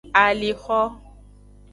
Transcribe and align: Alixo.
Alixo. 0.21 0.79